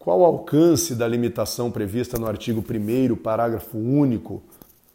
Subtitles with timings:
[0.00, 4.42] Qual o alcance da limitação prevista no artigo 1, parágrafo único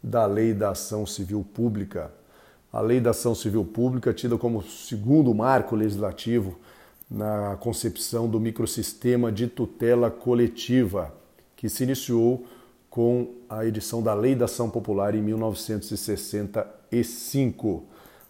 [0.01, 2.11] da Lei da Ação Civil Pública?
[2.73, 6.57] A Lei da Ação Civil Pública, tida como segundo marco legislativo
[7.07, 11.13] na concepção do microsistema de tutela coletiva,
[11.55, 12.43] que se iniciou
[12.89, 17.83] com a edição da Lei da Ação Popular em 1965.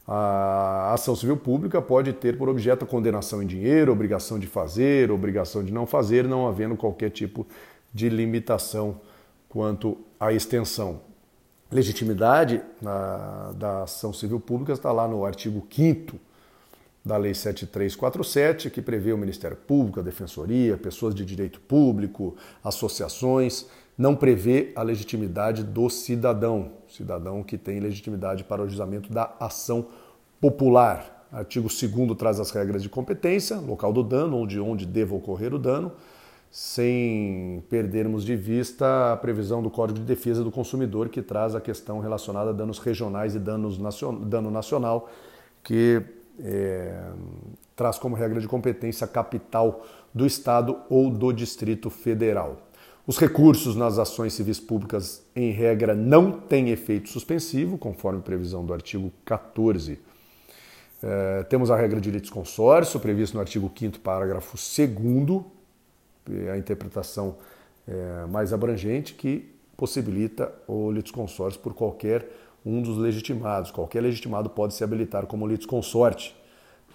[0.08, 5.10] A ação civil pública pode ter por objeto a condenação em dinheiro, obrigação de fazer,
[5.10, 7.46] obrigação de não fazer, não havendo qualquer tipo
[7.92, 9.02] de limitação
[9.50, 11.02] quanto à extensão.
[11.72, 16.20] Legitimidade na, da ação civil pública está lá no artigo 5
[17.04, 23.68] da Lei 7347, que prevê o Ministério Público, a Defensoria, pessoas de direito público, associações,
[23.98, 29.88] não prevê a legitimidade do cidadão, cidadão que tem legitimidade para o juizamento da ação
[30.40, 31.28] popular.
[31.32, 35.60] Artigo 2 traz as regras de competência, local do dano, onde, onde deva ocorrer o
[35.60, 35.92] dano,
[36.52, 41.62] sem perdermos de vista a previsão do Código de Defesa do Consumidor, que traz a
[41.62, 45.10] questão relacionada a danos regionais e danos nacion, dano nacional,
[45.64, 46.02] que
[46.40, 47.12] é,
[47.76, 52.65] traz como regra de competência capital do Estado ou do Distrito Federal.
[53.08, 58.74] Os recursos nas ações civis públicas, em regra, não têm efeito suspensivo, conforme previsão do
[58.74, 60.00] artigo 14.
[61.04, 65.46] É, temos a regra de litisconsórcio, prevista no artigo 5 parágrafo 2
[66.48, 67.38] é a interpretação
[67.88, 72.28] é, mais abrangente, que possibilita o litisconsórcio por qualquer
[72.66, 73.70] um dos legitimados.
[73.70, 76.36] Qualquer legitimado pode se habilitar como litisconsorte.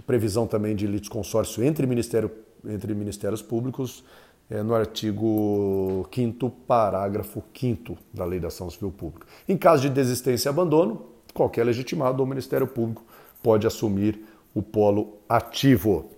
[0.05, 2.33] Previsão também de litisconsórcio entre, ministério,
[2.65, 4.03] entre ministérios públicos
[4.51, 9.27] é, no artigo 5 parágrafo 5 da Lei da Ação Civil Pública.
[9.49, 13.05] Em caso de desistência e abandono, qualquer legitimado ou Ministério Público
[13.43, 14.21] pode assumir
[14.53, 16.11] o polo ativo.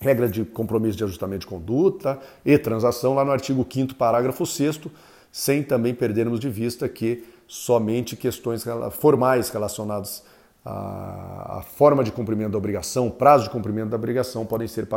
[0.00, 4.82] Regra de compromisso de ajustamento de conduta e transação, lá no artigo 5 parágrafo 6
[5.32, 10.24] sem também perdermos de vista que somente questões formais relacionadas
[10.68, 14.88] à forma de cumprimento da obrigação, prazo de cumprimento da obrigação podem ser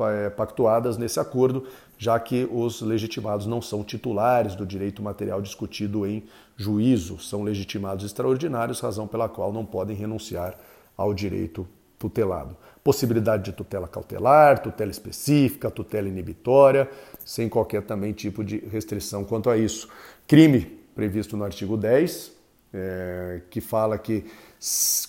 [0.00, 1.64] é, pactuadas nesse acordo,
[1.98, 6.24] já que os legitimados não são titulares do direito material discutido em
[6.56, 10.56] juízo, são legitimados extraordinários, razão pela qual não podem renunciar
[10.96, 11.68] ao direito
[11.98, 12.56] tutelado.
[12.82, 16.88] Possibilidade de tutela cautelar, tutela específica, tutela inibitória,
[17.22, 19.88] sem qualquer também tipo de restrição quanto a isso.
[20.26, 20.60] Crime
[20.94, 22.37] previsto no artigo 10,
[22.72, 24.24] é, que fala que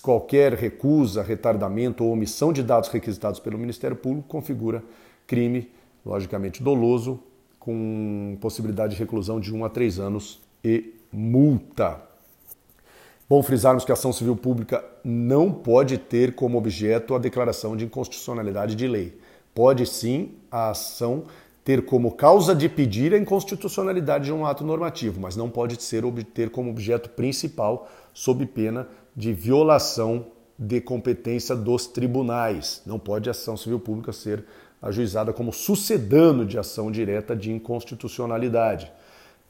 [0.00, 4.82] qualquer recusa, retardamento ou omissão de dados requisitados pelo Ministério Público configura
[5.26, 5.70] crime,
[6.04, 7.20] logicamente doloso,
[7.58, 12.02] com possibilidade de reclusão de 1 a 3 anos e multa.
[13.28, 17.84] Bom frisarmos que a ação civil pública não pode ter como objeto a declaração de
[17.84, 19.16] inconstitucionalidade de lei.
[19.54, 21.24] Pode sim a ação
[21.64, 26.02] ter como causa de pedir a inconstitucionalidade de um ato normativo, mas não pode ser
[26.34, 30.26] ter como objeto principal, sob pena de violação
[30.58, 32.82] de competência dos tribunais.
[32.84, 34.44] Não pode ação civil pública ser
[34.80, 38.90] ajuizada como sucedano de ação direta de inconstitucionalidade.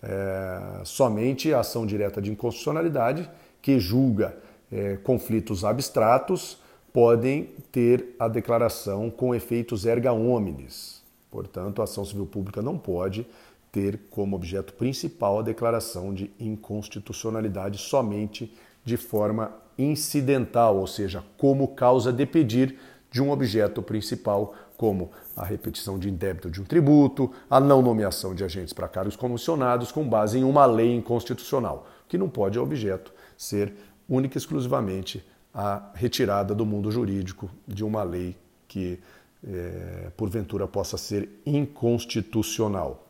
[0.02, 4.36] É, somente a ação direta de inconstitucionalidade, que julga
[4.72, 6.58] é, conflitos abstratos,
[6.92, 10.99] podem ter a declaração com efeitos erga omnes.
[11.30, 13.26] Portanto, a ação civil pública não pode
[13.70, 18.52] ter como objeto principal a declaração de inconstitucionalidade somente
[18.84, 22.76] de forma incidental, ou seja, como causa de pedir
[23.10, 28.34] de um objeto principal, como a repetição de indébito de um tributo, a não nomeação
[28.34, 32.60] de agentes para cargos comissionados com base em uma lei inconstitucional, que não pode é
[32.60, 33.74] objeto ser
[34.08, 38.36] única e exclusivamente a retirada do mundo jurídico de uma lei
[38.66, 39.00] que,
[39.46, 43.06] é, porventura, possa ser inconstitucional.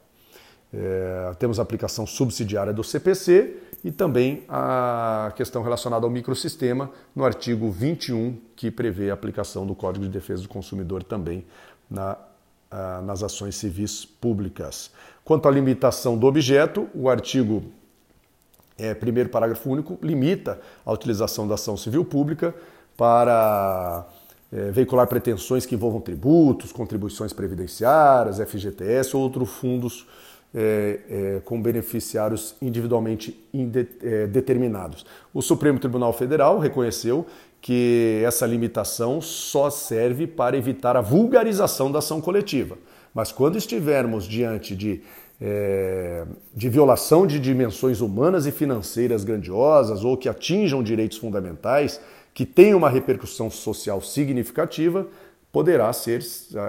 [0.72, 7.24] É, temos a aplicação subsidiária do CPC e também a questão relacionada ao microsistema no
[7.24, 11.44] artigo 21, que prevê a aplicação do Código de Defesa do Consumidor também
[11.90, 12.16] na,
[13.02, 14.92] nas ações civis públicas.
[15.24, 17.64] Quanto à limitação do objeto, o artigo
[18.78, 22.54] é, primeiro parágrafo único limita a utilização da ação civil pública
[22.96, 24.06] para
[24.52, 30.06] é, veicular pretensões que envolvam tributos, contribuições previdenciárias, FGTS ou outros fundos
[30.52, 33.38] é, é, com beneficiários individualmente
[34.02, 35.06] é, determinados.
[35.32, 37.24] O Supremo Tribunal Federal reconheceu
[37.60, 42.78] que essa limitação só serve para evitar a vulgarização da ação coletiva.
[43.14, 45.02] Mas quando estivermos diante de,
[45.40, 46.24] é,
[46.54, 52.00] de violação de dimensões humanas e financeiras grandiosas ou que atinjam direitos fundamentais,
[52.32, 55.06] que tenham uma repercussão social significativa,
[55.52, 56.24] poderá ser,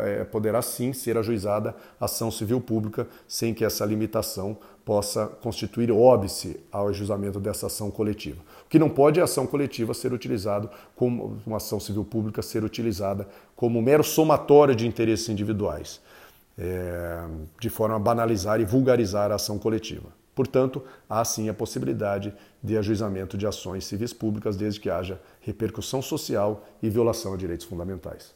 [0.05, 6.59] é, poderá sim ser ajuizada ação civil pública sem que essa limitação possa constituir óbice
[6.71, 8.41] ao ajuizamento dessa ação coletiva.
[8.65, 12.41] O que não pode é a ação coletiva ser utilizada como uma ação civil pública
[12.41, 16.01] ser utilizada como mero somatório de interesses individuais,
[16.57, 17.23] é,
[17.59, 20.20] de forma a banalizar e vulgarizar a ação coletiva.
[20.33, 22.33] Portanto, há sim a possibilidade
[22.63, 27.65] de ajuizamento de ações civis públicas desde que haja repercussão social e violação a direitos
[27.65, 28.33] fundamentais.